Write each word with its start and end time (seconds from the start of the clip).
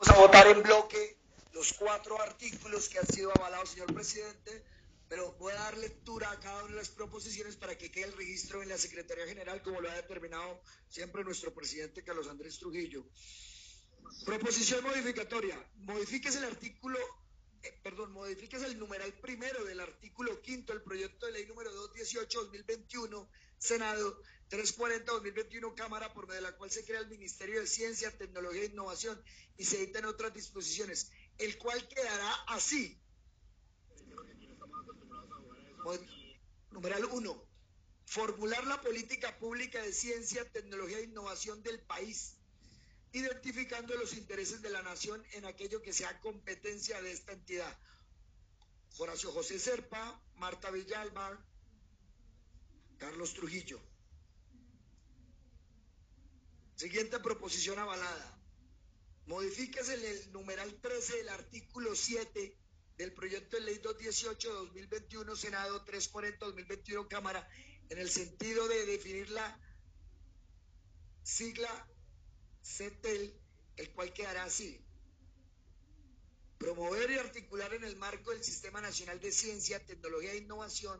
Vamos 0.00 0.16
a 0.16 0.20
votar 0.22 0.46
en 0.46 0.62
bloque 0.62 1.18
los 1.52 1.74
cuatro 1.74 2.18
artículos 2.22 2.88
que 2.88 2.98
han 2.98 3.06
sido 3.06 3.30
avalados, 3.36 3.68
señor 3.68 3.92
presidente, 3.92 4.64
pero 5.10 5.32
voy 5.32 5.52
a 5.52 5.56
dar 5.56 5.76
lectura 5.76 6.30
a 6.30 6.40
cada 6.40 6.64
una 6.64 6.70
de 6.72 6.78
las 6.78 6.88
proposiciones 6.88 7.56
para 7.56 7.76
que 7.76 7.90
quede 7.90 8.06
el 8.06 8.16
registro 8.16 8.62
en 8.62 8.70
la 8.70 8.78
Secretaría 8.78 9.26
General, 9.26 9.60
como 9.62 9.82
lo 9.82 9.90
ha 9.90 9.94
determinado 9.94 10.62
siempre 10.88 11.22
nuestro 11.22 11.52
presidente 11.52 12.02
Carlos 12.02 12.28
Andrés 12.28 12.58
Trujillo. 12.58 13.04
Proposición 14.24 14.82
modificatoria. 14.84 15.62
Modifíquese 15.80 16.38
el 16.38 16.44
artículo, 16.44 16.98
eh, 17.62 17.78
perdón, 17.82 18.12
modifíquese 18.12 18.64
el 18.64 18.78
numeral 18.78 19.12
primero 19.20 19.64
del 19.64 19.80
artículo 19.80 20.40
quinto 20.40 20.72
del 20.72 20.80
proyecto 20.80 21.26
de 21.26 21.32
ley 21.32 21.44
número 21.44 21.70
218-2021, 21.92 23.28
Senado 23.58 24.22
340-2021, 24.50 25.74
Cámara, 25.74 26.12
por 26.12 26.26
medio 26.26 26.42
de 26.42 26.48
la 26.50 26.56
cual 26.56 26.70
se 26.70 26.84
crea 26.84 27.00
el 27.00 27.08
Ministerio 27.08 27.60
de 27.60 27.66
Ciencia, 27.66 28.16
Tecnología 28.16 28.62
e 28.62 28.66
Innovación 28.66 29.20
y 29.56 29.64
se 29.64 29.78
editan 29.78 30.04
otras 30.06 30.34
disposiciones, 30.34 31.12
el 31.38 31.56
cual 31.58 31.86
quedará 31.88 32.32
así. 32.48 33.00
Numeral 36.70 37.04
1. 37.04 37.44
Formular 38.06 38.66
la 38.66 38.80
política 38.80 39.38
pública 39.38 39.80
de 39.82 39.92
ciencia, 39.92 40.44
tecnología 40.50 40.98
e 40.98 41.04
innovación 41.04 41.62
del 41.62 41.80
país 41.80 42.36
identificando 43.12 43.94
los 43.96 44.16
intereses 44.16 44.62
de 44.62 44.70
la 44.70 44.82
nación 44.82 45.24
en 45.32 45.44
aquello 45.44 45.82
que 45.82 45.92
sea 45.92 46.20
competencia 46.20 47.02
de 47.02 47.12
esta 47.12 47.32
entidad. 47.32 47.78
Horacio 48.98 49.32
José 49.32 49.58
Serpa, 49.58 50.20
Marta 50.36 50.70
Villalba, 50.70 51.38
Carlos 52.98 53.34
Trujillo. 53.34 53.80
Siguiente 56.80 57.20
proposición 57.20 57.78
avalada. 57.78 58.40
Modifíquese 59.26 59.92
el 59.92 60.32
numeral 60.32 60.80
13 60.80 61.18
del 61.18 61.28
artículo 61.28 61.94
7 61.94 62.56
del 62.96 63.12
proyecto 63.12 63.58
de 63.58 63.64
ley 63.64 63.82
218-2021, 63.82 65.36
Senado 65.36 65.84
340-2021, 65.84 67.06
Cámara, 67.06 67.46
en 67.90 67.98
el 67.98 68.08
sentido 68.08 68.66
de 68.66 68.86
definir 68.86 69.28
la 69.28 69.60
sigla 71.22 71.68
CETEL, 72.64 73.38
el 73.76 73.92
cual 73.92 74.14
quedará 74.14 74.44
así. 74.44 74.82
Promover 76.56 77.10
y 77.10 77.18
articular 77.18 77.74
en 77.74 77.84
el 77.84 77.96
marco 77.96 78.30
del 78.30 78.42
Sistema 78.42 78.80
Nacional 78.80 79.20
de 79.20 79.32
Ciencia, 79.32 79.84
Tecnología 79.84 80.32
e 80.32 80.38
Innovación, 80.38 80.98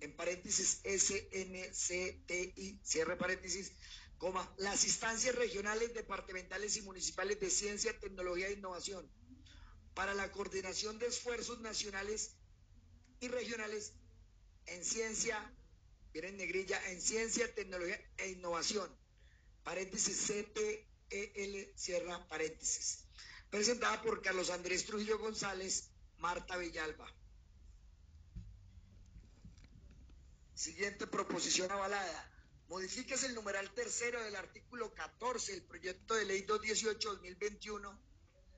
en 0.00 0.16
paréntesis 0.16 0.80
SNCTI, 0.82 2.80
cierre 2.82 3.16
paréntesis, 3.16 3.70
coma, 4.22 4.48
las 4.58 4.84
instancias 4.84 5.34
regionales, 5.34 5.94
departamentales 5.94 6.76
y 6.76 6.82
municipales 6.82 7.40
de 7.40 7.50
ciencia, 7.50 7.98
tecnología 7.98 8.46
e 8.46 8.52
innovación 8.52 9.04
para 9.94 10.14
la 10.14 10.30
coordinación 10.30 10.96
de 11.00 11.08
esfuerzos 11.08 11.58
nacionales 11.60 12.36
y 13.18 13.26
regionales 13.26 13.94
en 14.66 14.84
ciencia, 14.84 15.36
miren 16.14 16.36
negrilla, 16.36 16.80
en 16.92 17.02
ciencia, 17.02 17.52
tecnología 17.52 18.00
e 18.18 18.30
innovación 18.30 18.88
paréntesis 19.64 20.16
CTEL, 20.28 21.72
cierra 21.74 22.24
paréntesis. 22.28 23.04
Presentada 23.50 24.00
por 24.02 24.22
Carlos 24.22 24.50
Andrés 24.50 24.86
Trujillo 24.86 25.18
González, 25.18 25.90
Marta 26.18 26.56
Villalba. 26.58 27.12
Siguiente 30.54 31.08
proposición 31.08 31.72
avalada. 31.72 32.28
Modifíquese 32.68 33.26
el 33.26 33.34
numeral 33.34 33.70
tercero 33.74 34.22
del 34.22 34.36
artículo 34.36 34.94
14 34.94 35.52
del 35.52 35.62
proyecto 35.62 36.14
de 36.14 36.24
ley 36.24 36.46
218-2021, 36.46 37.98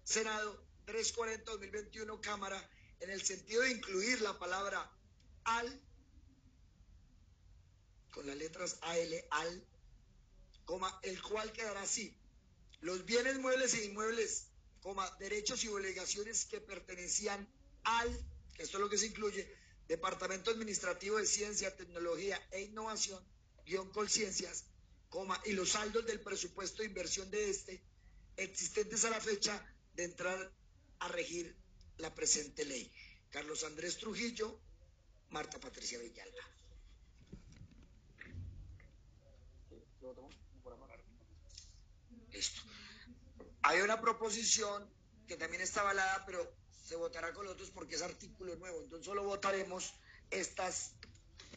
Senado 0.05 0.65
340-2021, 0.87 2.21
Cámara, 2.21 2.71
en 3.01 3.11
el 3.11 3.23
sentido 3.23 3.63
de 3.63 3.73
incluir 3.73 4.21
la 4.21 4.39
palabra 4.39 4.91
al, 5.45 5.81
con 8.13 8.27
las 8.27 8.37
letras 8.37 8.79
AL, 8.83 9.25
al, 9.31 9.67
coma, 10.64 10.98
el 11.03 11.20
cual 11.23 11.53
quedará 11.53 11.83
así. 11.83 12.17
Los 12.81 13.05
bienes 13.05 13.39
muebles 13.39 13.75
e 13.75 13.85
inmuebles, 13.85 14.47
coma, 14.83 15.11
derechos 15.19 15.64
y 15.64 15.69
obligaciones 15.69 16.45
que 16.45 16.61
pertenecían 16.61 17.48
al, 17.85 18.09
esto 18.59 18.77
es 18.77 18.81
lo 18.81 18.89
que 18.89 18.98
se 18.98 19.07
incluye, 19.07 19.51
Departamento 19.89 20.51
Administrativo 20.51 21.19
de 21.19 21.27
Ciencia, 21.27 21.77
Tecnología 21.77 22.41
e 22.53 22.63
Innovación, 22.63 23.23
guion 23.64 23.91
Colciencias, 23.91 24.64
coma, 25.08 25.41
y 25.45 25.52
los 25.52 25.70
saldos 25.70 26.07
del 26.07 26.20
presupuesto 26.20 26.83
de 26.83 26.89
inversión 26.89 27.30
de 27.30 27.51
este, 27.51 27.83
existentes 28.36 29.05
a 29.05 29.11
la 29.11 29.20
fecha 29.20 29.64
de 29.95 30.05
entrar 30.05 30.52
a 31.01 31.08
regir 31.08 31.57
la 31.98 32.14
presente 32.14 32.64
ley. 32.64 32.91
Carlos 33.30 33.64
Andrés 33.64 33.98
Trujillo, 33.98 34.61
Marta 35.30 35.58
Patricia 35.58 35.98
Villalba. 35.98 36.55
Listo. 42.33 42.63
Hay 43.63 43.81
una 43.81 44.01
proposición 44.01 44.89
que 45.27 45.36
también 45.36 45.63
está 45.63 45.81
avalada, 45.81 46.25
pero 46.27 46.52
se 46.85 46.96
votará 46.96 47.33
con 47.33 47.45
los 47.46 47.55
otros 47.55 47.70
porque 47.70 47.95
es 47.95 48.02
artículo 48.02 48.57
nuevo. 48.57 48.83
Entonces 48.83 49.07
solo 49.07 49.25
votaremos 49.25 49.95
estas 50.31 50.92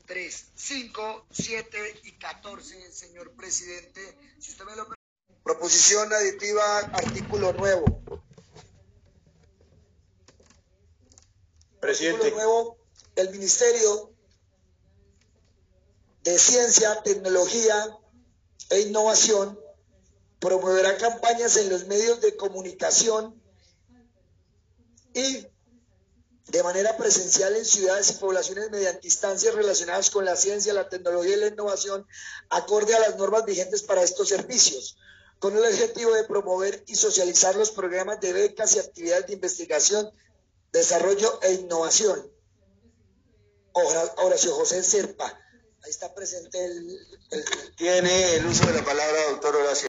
tres, 0.06 0.47
cinco, 0.56 1.25
siete 1.31 1.78
y 2.03 2.13
catorce, 2.13 2.91
señor 2.91 3.34
presidente. 3.35 4.02
Si 4.40 4.52
usted 4.52 4.66
me 4.66 4.75
lo 4.75 4.88
Proposición 5.44 6.12
aditiva, 6.12 6.80
artículo 6.80 7.53
nuevo. 7.53 8.02
Presidente. 11.80 12.18
Artículo 12.18 12.44
nuevo, 12.44 12.78
el 13.16 13.30
Ministerio 13.30 14.12
de 16.24 16.38
Ciencia, 16.38 17.02
Tecnología 17.03 17.97
e 18.69 18.81
Innovación 18.81 19.57
promoverá 20.40 20.97
campañas 20.97 21.56
en 21.56 21.69
los 21.69 21.88
medios 21.88 22.19
de 22.19 22.36
comunicación 22.36 23.41
y 25.13 25.47
de 26.47 26.63
manera 26.63 26.96
presencial 26.96 27.56
en 27.56 27.66
ciudades 27.66 28.09
y 28.12 28.13
poblaciones 28.13 28.72
mediante 28.72 29.08
instancias 29.08 29.53
relacionadas 29.53 30.09
con 30.09 30.24
la 30.24 30.35
ciencia, 30.35 30.74
la 30.74 30.88
tecnología 30.88 31.35
y 31.35 31.40
la 31.40 31.47
innovación, 31.47 32.08
acorde 32.50 32.96
a 32.96 33.00
las 33.00 33.18
normas 33.18 33.46
vigentes 33.46 33.84
para 33.84 34.03
estos 34.03 34.30
servicios, 34.30 34.97
con 35.40 35.56
el 35.57 35.63
objetivo 35.63 36.13
de 36.13 36.24
promover 36.24 36.84
y 36.88 36.96
socializar 36.96 37.56
los 37.56 37.72
programas 37.72 38.22
de 38.22 38.34
becas 38.34 38.75
y 38.75 38.80
actividades 38.80 39.28
de 39.28 39.34
investigación, 39.34 40.09
desarrollo 40.72 41.40
e 41.41 41.53
innovación. 41.53 42.31
Horacio 43.74 44.56
José 44.56 44.81
Serpa. 44.84 45.25
Ahí 45.84 45.91
está 45.91 46.13
presente 46.16 46.66
el, 46.66 47.00
Tiene 47.75 48.36
el 48.36 48.46
uso 48.46 48.66
de 48.66 48.74
la 48.74 48.84
palabra, 48.84 49.18
doctor 49.30 49.56
Horacio. 49.56 49.86